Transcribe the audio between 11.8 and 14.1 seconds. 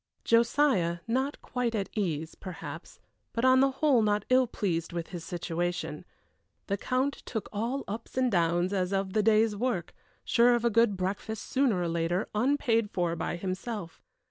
later, unpaid for by himself.